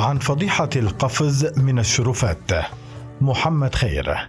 عن 0.00 0.18
فضيحة 0.18 0.68
القفز 0.76 1.58
من 1.58 1.78
الشرفات. 1.78 2.50
محمد 3.20 3.74
خير. 3.74 4.28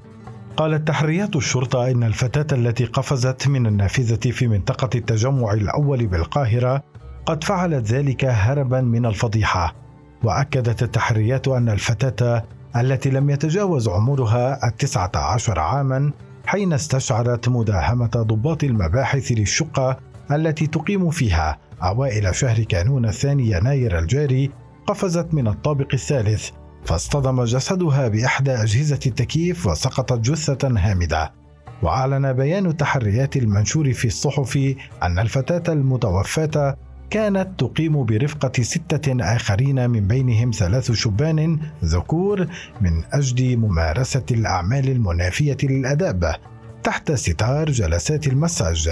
قالت 0.57 0.87
تحريات 0.87 1.35
الشرطة 1.35 1.91
إن 1.91 2.03
الفتاة 2.03 2.57
التي 2.57 2.85
قفزت 2.85 3.47
من 3.47 3.67
النافذة 3.67 4.31
في 4.31 4.47
منطقة 4.47 4.89
التجمع 4.95 5.53
الأول 5.53 6.07
بالقاهرة 6.07 6.83
قد 7.25 7.43
فعلت 7.43 7.91
ذلك 7.91 8.25
هربا 8.25 8.81
من 8.81 9.05
الفضيحة. 9.05 9.75
وأكدت 10.23 10.83
التحريات 10.83 11.47
أن 11.47 11.69
الفتاة 11.69 12.43
التي 12.75 13.09
لم 13.09 13.29
يتجاوز 13.29 13.87
عمرها 13.89 14.67
التسعة 14.67 15.11
عشر 15.15 15.59
عاما 15.59 16.11
حين 16.45 16.73
استشعرت 16.73 17.49
مداهمة 17.49 18.07
ضباط 18.07 18.63
المباحث 18.63 19.31
للشقة 19.31 19.97
التي 20.31 20.67
تقيم 20.67 21.09
فيها 21.09 21.57
أوائل 21.83 22.35
شهر 22.35 22.63
كانون 22.63 23.05
الثاني 23.05 23.51
يناير 23.51 23.99
الجاري 23.99 24.51
قفزت 24.87 25.33
من 25.33 25.47
الطابق 25.47 25.87
الثالث 25.93 26.49
فاصطدم 26.85 27.43
جسدها 27.43 28.07
بإحدى 28.07 28.51
أجهزة 28.51 28.99
التكييف 29.05 29.67
وسقطت 29.67 30.19
جثة 30.19 30.67
هامدة. 30.77 31.33
وأعلن 31.81 32.33
بيان 32.33 32.65
التحريات 32.65 33.37
المنشور 33.37 33.93
في 33.93 34.05
الصحف 34.05 34.75
أن 35.03 35.19
الفتاة 35.19 35.73
المتوفاة 35.73 36.77
كانت 37.09 37.59
تقيم 37.59 38.05
برفقة 38.05 38.63
ستة 38.63 39.35
آخرين 39.35 39.89
من 39.89 40.07
بينهم 40.07 40.51
ثلاث 40.51 40.91
شبان 40.91 41.59
ذكور 41.83 42.47
من 42.81 43.03
أجل 43.13 43.57
ممارسة 43.57 44.25
الأعمال 44.31 44.89
المنافية 44.89 45.57
للأداب 45.63 46.35
تحت 46.83 47.11
ستار 47.11 47.71
جلسات 47.71 48.27
المساج. 48.27 48.89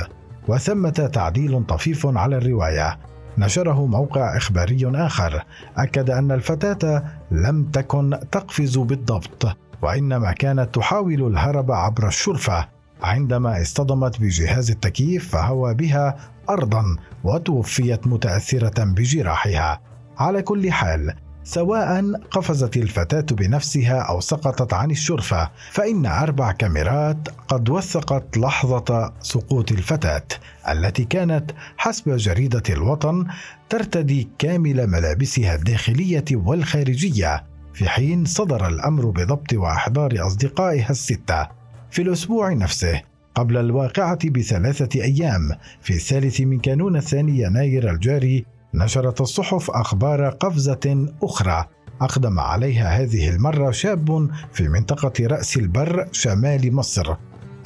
وثمة 0.48 1.10
تعديل 1.14 1.66
طفيف 1.66 2.06
على 2.06 2.38
الرواية. 2.38 3.00
نشره 3.40 3.86
موقع 3.86 4.38
إخباري 4.38 5.06
آخر. 5.06 5.44
أكد 5.78 6.10
أن 6.10 6.32
الفتاة 6.32 7.04
لم 7.32 7.64
تكن 7.64 8.20
تقفز 8.32 8.78
بالضبط 8.78 9.58
وإنما 9.82 10.32
كانت 10.32 10.76
تحاول 10.76 11.28
الهرب 11.28 11.72
عبر 11.72 12.08
الشرفة. 12.08 12.68
عندما 13.04 13.62
اصطدمت 13.62 14.22
بجهاز 14.22 14.72
التكييف 14.72 15.30
فهوى 15.32 15.74
بها 15.74 16.16
أرضا 16.50 16.84
وتوفيت 17.24 18.08
متأثرة 18.08 18.84
بجراحها. 18.84 19.82
على 20.18 20.42
كل 20.42 20.72
حال 20.72 21.14
سواء 21.44 22.12
قفزت 22.32 22.78
الفتاة 22.78 23.26
بنفسها 23.32 24.00
أو 24.00 24.20
سقطت 24.20 24.74
عن 24.74 24.92
الشرفة 24.92 25.52
فإن 25.72 26.06
أربع 26.06 26.52
كاميرات 26.52 27.30
قد 27.48 27.70
وثقت 27.70 28.38
لحظة 28.38 29.14
سقوط 29.22 29.72
الفتاة 29.72 30.24
التي 30.70 31.06
كانت 31.06 31.52
حسب 31.78 32.16
جريدة 32.16 32.64
الوطن 32.70 33.26
ترتدي 33.70 34.28
كامل 34.40 34.88
ملابسها 34.88 35.56
الداخلية 35.56 36.26
والخارجية 36.32 37.44
في 37.74 37.90
حين 37.90 38.26
صدر 38.26 38.68
الأمر 38.68 39.06
بضبط 39.06 39.54
وإحضار 39.54 40.28
أصدقائها 40.28 40.90
الستة 40.90 41.48
في 41.92 42.02
الأسبوع 42.02 42.54
نفسه 42.54 43.02
قبل 43.36 43.58
الواقعة 43.58 44.30
بثلاثة 44.30 45.02
أيام 45.04 45.50
في 45.82 45.94
الثالث 45.94 46.42
من 46.42 46.60
كانون 46.60 46.96
الثاني 46.96 47.42
يناير 47.42 47.92
الجاري 47.92 48.46
نشرت 48.80 49.22
الصحف 49.22 49.72
أخبار 49.72 50.30
قفزة 50.30 51.08
أخرى. 51.24 51.66
أقدم 52.02 52.40
عليها 52.40 52.90
هذه 52.90 53.30
المرة 53.30 53.72
شاب 53.72 54.30
في 54.54 54.68
منطقة 54.68 55.28
رأس 55.28 55.58
البر 55.58 56.08
شمال 56.12 56.76
مصر. 56.76 57.16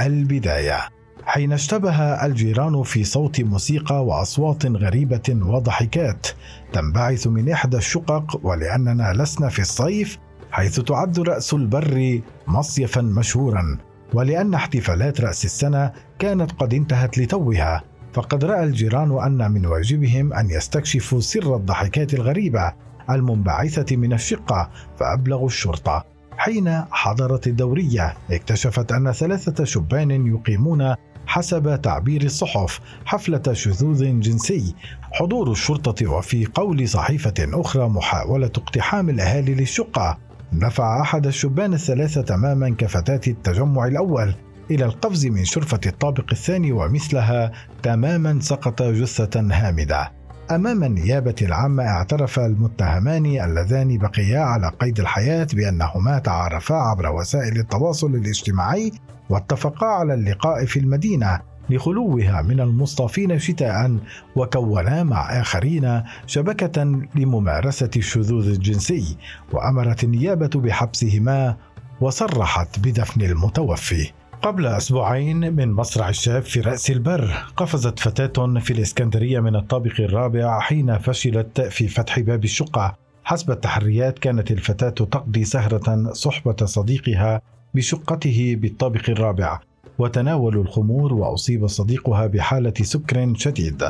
البداية. 0.01 0.79
حين 1.25 1.53
اشتبه 1.53 2.25
الجيران 2.25 2.83
في 2.83 3.03
صوت 3.03 3.41
موسيقى 3.41 4.05
وأصوات 4.05 4.65
غريبة 4.65 5.29
وضحكات 5.29 6.27
تنبعث 6.73 7.27
من 7.27 7.49
إحدى 7.49 7.77
الشقق 7.77 8.39
ولأننا 8.43 9.13
لسنا 9.13 9.49
في 9.49 9.59
الصيف 9.59 10.17
حيث 10.51 10.79
تعد 10.79 11.19
رأس 11.19 11.53
البر 11.53 12.21
مصيفا 12.47 13.01
مشهورا 13.01 13.77
ولأن 14.13 14.53
احتفالات 14.53 15.21
رأس 15.21 15.45
السنة 15.45 15.91
كانت 16.19 16.51
قد 16.51 16.73
انتهت 16.73 17.17
لتوها. 17.17 17.83
فقد 18.13 18.45
رأى 18.45 18.63
الجيران 18.63 19.23
أن 19.23 19.51
من 19.51 19.65
واجبهم 19.65 20.33
أن 20.33 20.49
يستكشفوا 20.49 21.19
سر 21.19 21.55
الضحكات 21.55 22.13
الغريبة 22.13 22.73
المنبعثة 23.09 23.95
من 23.95 24.13
الشقة 24.13 24.69
فأبلغوا 24.99 25.47
الشرطة. 25.47 26.05
حين 26.37 26.83
حضرت 26.91 27.47
الدورية 27.47 28.13
اكتشفت 28.31 28.91
أن 28.91 29.11
ثلاثة 29.11 29.63
شبان 29.63 30.27
يقيمون 30.27 30.95
حسب 31.27 31.81
تعبير 31.81 32.23
الصحف 32.23 32.79
حفلة 33.05 33.53
شذوذ 33.53 34.19
جنسي. 34.19 34.75
حضور 35.11 35.51
الشرطة 35.51 36.07
وفي 36.07 36.45
قول 36.45 36.87
صحيفة 36.87 37.33
أخرى 37.39 37.89
محاولة 37.89 38.51
اقتحام 38.57 39.09
الأهالي 39.09 39.55
للشقة. 39.55 40.17
دفع 40.53 41.01
أحد 41.01 41.27
الشبان 41.27 41.73
الثلاثة 41.73 42.21
تماما 42.21 42.69
كفتاة 42.69 43.21
التجمع 43.27 43.87
الأول. 43.87 44.33
إلى 44.71 44.85
القفز 44.85 45.25
من 45.25 45.45
شرفة 45.45 45.79
الطابق 45.85 46.25
الثاني 46.31 46.71
ومثلها 46.71 47.51
تماما 47.83 48.39
سقط 48.41 48.81
جثة 48.81 49.41
هامدة. 49.51 50.11
أمام 50.51 50.83
النيابة 50.83 51.35
العامة 51.41 51.83
اعترف 51.83 52.39
المتهمان 52.39 53.25
اللذان 53.25 53.97
بقيا 53.97 54.39
على 54.39 54.71
قيد 54.79 54.99
الحياة 54.99 55.47
بأنهما 55.53 56.19
تعارفا 56.19 56.75
عبر 56.75 57.15
وسائل 57.15 57.59
التواصل 57.59 58.15
الاجتماعي 58.15 58.91
واتفقا 59.29 59.87
على 59.87 60.13
اللقاء 60.13 60.65
في 60.65 60.79
المدينة 60.79 61.39
لخلوها 61.69 62.41
من 62.41 62.59
المصطافين 62.59 63.39
شتاء 63.39 63.97
وكونا 64.35 65.03
مع 65.03 65.41
آخرين 65.41 66.03
شبكة 66.27 66.83
لممارسة 67.15 67.89
الشذوذ 67.95 68.47
الجنسي 68.47 69.17
وأمرت 69.51 70.03
النيابة 70.03 70.59
بحبسهما 70.59 71.57
وصرحت 72.01 72.79
بدفن 72.79 73.21
المتوفي 73.21 74.11
قبل 74.43 74.65
أسبوعين 74.65 75.55
من 75.55 75.71
مصرع 75.71 76.09
الشاب 76.09 76.43
في 76.43 76.61
رأس 76.61 76.91
البر 76.91 77.33
قفزت 77.57 77.99
فتاة 77.99 78.59
في 78.59 78.71
الإسكندرية 78.71 79.39
من 79.39 79.55
الطابق 79.55 79.93
الرابع 79.99 80.59
حين 80.59 80.97
فشلت 80.97 81.61
في 81.61 81.87
فتح 81.87 82.19
باب 82.19 82.43
الشقة. 82.43 82.95
حسب 83.23 83.51
التحريات 83.51 84.19
كانت 84.19 84.51
الفتاة 84.51 84.89
تقضي 84.89 85.43
سهرة 85.43 86.13
صحبة 86.13 86.65
صديقها 86.65 87.41
بشقته 87.73 88.55
بالطابق 88.59 89.09
الرابع. 89.09 89.59
وتناولوا 89.99 90.63
الخمور 90.63 91.13
وأصيب 91.13 91.67
صديقها 91.67 92.27
بحالة 92.27 92.73
سكر 92.81 93.33
شديد. 93.35 93.83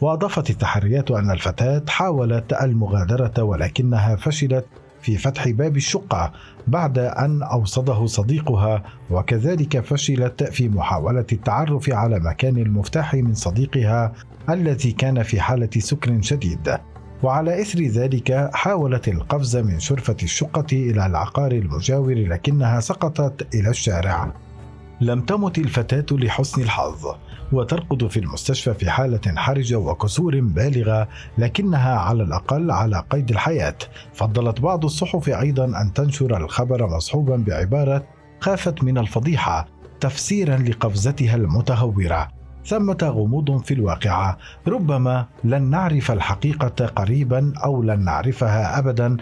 وأضافت 0.00 0.50
التحريات 0.50 1.10
أن 1.10 1.30
الفتاة 1.30 1.82
حاولت 1.88 2.52
المغادرة 2.52 3.42
ولكنها 3.42 4.16
فشلت 4.16 4.64
في 5.02 5.16
فتح 5.16 5.48
باب 5.48 5.76
الشقة 5.76 6.32
بعد 6.66 6.98
أن 6.98 7.42
أوصده 7.42 8.06
صديقها 8.06 8.82
وكذلك 9.10 9.80
فشلت 9.80 10.42
في 10.42 10.68
محاولة 10.68 11.26
التعرف 11.32 11.90
على 11.90 12.20
مكان 12.20 12.56
المفتاح 12.56 13.14
من 13.14 13.34
صديقها 13.34 14.12
الذي 14.50 14.92
كان 14.92 15.22
في 15.22 15.40
حالة 15.40 15.70
سكر 15.78 16.22
شديد. 16.22 16.78
وعلى 17.22 17.62
إثر 17.62 17.80
ذلك 17.80 18.50
حاولت 18.54 19.08
القفز 19.08 19.56
من 19.56 19.80
شرفة 19.80 20.16
الشقة 20.22 20.66
إلى 20.72 21.06
العقار 21.06 21.52
المجاور 21.52 22.14
لكنها 22.14 22.80
سقطت 22.80 23.54
إلى 23.54 23.70
الشارع. 23.70 24.32
لم 25.00 25.20
تمت 25.20 25.58
الفتاة 25.58 26.16
لحسن 26.16 26.62
الحظ 26.62 27.14
وترقد 27.52 28.06
في 28.06 28.20
المستشفى 28.20 28.74
في 28.74 28.90
حالة 28.90 29.20
حرجة 29.36 29.76
وكسور 29.76 30.40
بالغة 30.40 31.08
لكنها 31.38 31.98
على 31.98 32.22
الأقل 32.22 32.70
على 32.70 33.04
قيد 33.10 33.30
الحياة. 33.30 33.76
فضلت 34.14 34.60
بعض 34.60 34.84
الصحف 34.84 35.28
أيضا 35.28 35.64
أن 35.64 35.92
تنشر 35.92 36.36
الخبر 36.36 36.86
مصحوبا 36.86 37.36
بعبارة 37.36 38.04
خافت 38.40 38.84
من 38.84 38.98
الفضيحة 38.98 39.68
تفسيرا 40.00 40.56
لقفزتها 40.56 41.36
المتهورة. 41.36 42.28
ثمة 42.66 42.98
غموض 43.02 43.62
في 43.64 43.74
الواقعة 43.74 44.38
ربما 44.68 45.26
لن 45.44 45.62
نعرف 45.62 46.10
الحقيقة 46.10 46.86
قريبا 46.86 47.52
أو 47.64 47.82
لن 47.82 48.04
نعرفها 48.04 48.78
أبدا 48.78 49.16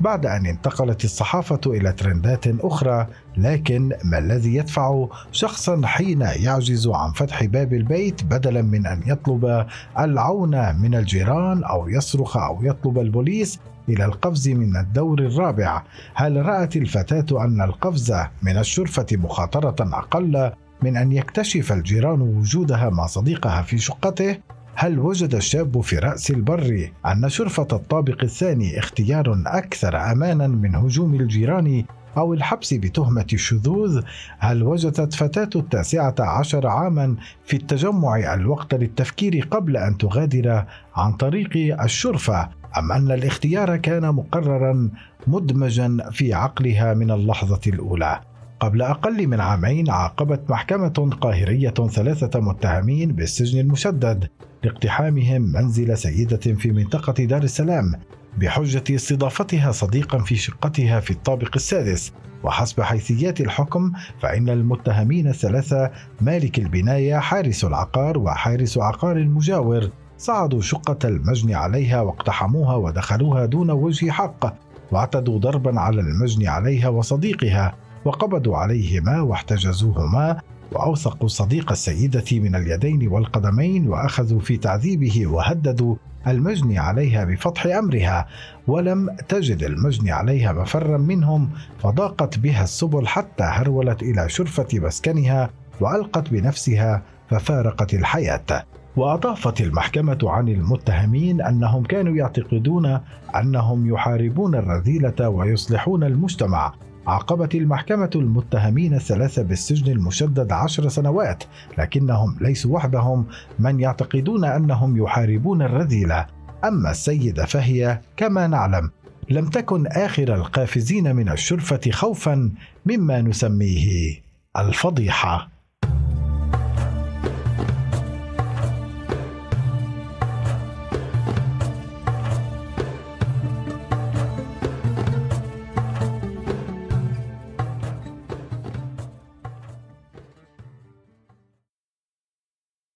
بعد 0.00 0.26
أن 0.26 0.46
انتقلت 0.46 1.04
الصحافة 1.04 1.60
إلى 1.66 1.92
ترندات 1.92 2.46
أخرى 2.46 3.06
لكن 3.36 3.92
ما 4.04 4.18
الذي 4.18 4.54
يدفع 4.54 5.06
شخصا 5.32 5.80
حين 5.84 6.20
يعجز 6.20 6.88
عن 6.88 7.12
فتح 7.12 7.44
باب 7.44 7.72
البيت 7.72 8.24
بدلا 8.24 8.62
من 8.62 8.86
أن 8.86 9.02
يطلب 9.06 9.66
العون 9.98 10.76
من 10.76 10.94
الجيران 10.94 11.64
أو 11.64 11.88
يصرخ 11.88 12.36
أو 12.36 12.62
يطلب 12.62 12.98
البوليس 12.98 13.60
إلى 13.88 14.04
القفز 14.04 14.48
من 14.48 14.76
الدور 14.76 15.18
الرابع؟ 15.18 15.82
هل 16.14 16.46
رأت 16.46 16.76
الفتاة 16.76 17.44
أن 17.44 17.62
القفز 17.62 18.14
من 18.42 18.58
الشرفة 18.58 19.06
مخاطرة 19.12 19.76
أقل 19.80 20.52
من 20.82 20.96
أن 20.96 21.12
يكتشف 21.12 21.72
الجيران 21.72 22.20
وجودها 22.20 22.90
مع 22.90 23.06
صديقها 23.06 23.62
في 23.62 23.78
شقته؟ 23.78 24.38
هل 24.74 24.98
وجد 24.98 25.34
الشاب 25.34 25.80
في 25.80 25.98
رأس 25.98 26.30
البر 26.30 26.90
أن 27.06 27.28
شرفة 27.28 27.66
الطابق 27.72 28.22
الثاني 28.22 28.78
اختيار 28.78 29.42
أكثر 29.46 29.96
أمانا 30.12 30.46
من 30.46 30.74
هجوم 30.74 31.14
الجيران 31.14 31.84
أو 32.16 32.34
الحبس 32.34 32.74
بتهمة 32.74 33.26
الشذوذ؟ 33.32 34.02
هل 34.38 34.62
وجدت 34.62 35.14
فتاة 35.14 35.50
التاسعة 35.56 36.14
عشر 36.20 36.66
عاما 36.66 37.16
في 37.44 37.56
التجمع 37.56 38.34
الوقت 38.34 38.74
للتفكير 38.74 39.48
قبل 39.50 39.76
أن 39.76 39.98
تغادر 39.98 40.64
عن 40.96 41.12
طريق 41.12 41.82
الشرفة 41.82 42.48
أم 42.78 42.92
أن 42.92 43.10
الاختيار 43.10 43.76
كان 43.76 44.14
مقررا 44.14 44.90
مدمجا 45.26 45.96
في 46.10 46.34
عقلها 46.34 46.94
من 46.94 47.10
اللحظة 47.10 47.60
الأولى؟ 47.66 48.20
قبل 48.60 48.82
أقل 48.82 49.26
من 49.26 49.40
عامين 49.40 49.90
عاقبت 49.90 50.50
محكمة 50.50 51.16
قاهرية 51.20 51.70
ثلاثة 51.70 52.40
متهمين 52.40 53.12
بالسجن 53.12 53.60
المشدد 53.60 54.28
لاقتحامهم 54.64 55.42
منزل 55.42 55.98
سيدة 55.98 56.36
في 56.36 56.72
منطقة 56.72 57.24
دار 57.24 57.42
السلام 57.42 57.92
بحجة 58.38 58.84
استضافتها 58.90 59.72
صديقا 59.72 60.18
في 60.18 60.36
شقتها 60.36 61.00
في 61.00 61.10
الطابق 61.10 61.50
السادس. 61.56 62.12
وحسب 62.44 62.82
حيثيات 62.82 63.40
الحكم 63.40 63.92
فإن 64.20 64.48
المتهمين 64.48 65.28
الثلاثة 65.28 65.90
مالك 66.20 66.58
البناية 66.58 67.18
حارس 67.18 67.64
العقار 67.64 68.18
وحارس 68.18 68.78
عقار 68.78 69.16
المجاور 69.16 69.90
صعدوا 70.18 70.60
شقة 70.60 70.98
المجني 71.08 71.54
عليها 71.54 72.00
واقتحموها 72.00 72.76
ودخلوها 72.76 73.46
دون 73.46 73.70
وجه 73.70 74.10
حق 74.10 74.54
واعتدوا 74.92 75.38
ضربا 75.38 75.80
على 75.80 76.00
المجني 76.00 76.48
عليها 76.48 76.88
وصديقها. 76.88 77.74
وقبضوا 78.04 78.56
عليهما 78.56 79.20
واحتجزوهما 79.20 80.40
وأوثقوا 80.72 81.28
صديق 81.28 81.70
السيدة 81.70 82.24
من 82.32 82.54
اليدين 82.54 83.08
والقدمين 83.08 83.88
وأخذوا 83.88 84.40
في 84.40 84.56
تعذيبه 84.56 85.26
وهددوا 85.26 85.96
المجني 86.26 86.78
عليها 86.78 87.24
بفتح 87.24 87.66
أمرها 87.66 88.26
ولم 88.66 89.16
تجد 89.28 89.62
المجني 89.62 90.12
عليها 90.12 90.52
مفرا 90.52 90.98
منهم 90.98 91.50
فضاقت 91.78 92.38
بها 92.38 92.64
السبل 92.64 93.06
حتى 93.06 93.44
هرولت 93.44 94.02
إلى 94.02 94.28
شرفة 94.28 94.68
مسكنها 94.72 95.50
وألقت 95.80 96.30
بنفسها 96.30 97.02
ففارقت 97.28 97.94
الحياة. 97.94 98.64
وأضافت 98.96 99.60
المحكمة 99.60 100.18
عن 100.22 100.48
المتهمين 100.48 101.42
أنهم 101.42 101.82
كانوا 101.82 102.16
يعتقدون 102.16 103.00
أنهم 103.36 103.94
يحاربون 103.94 104.54
الرذيلة 104.54 105.28
ويصلحون 105.28 106.04
المجتمع. 106.04 106.72
عاقبت 107.06 107.54
المحكمة 107.54 108.10
المتهمين 108.14 108.94
الثلاثة 108.94 109.42
بالسجن 109.42 109.92
المشدد 109.92 110.52
عشر 110.52 110.88
سنوات 110.88 111.44
لكنهم 111.78 112.36
ليسوا 112.40 112.74
وحدهم. 112.74 113.26
من 113.58 113.80
يعتقدون 113.80 114.44
أنهم 114.44 114.96
يحاربون 114.96 115.62
الرذيلة. 115.62 116.26
أما 116.64 116.90
السيدة 116.90 117.44
فهي 117.44 118.00
كما 118.16 118.46
نعلم. 118.46 118.90
لم 119.30 119.48
تكن 119.48 119.86
آخر 119.86 120.34
القافزين 120.34 121.16
من 121.16 121.28
الشرفة 121.28 121.90
خوفا 121.90 122.50
مما 122.86 123.20
نسميه 123.20 124.20
الفضيحة. 124.56 125.59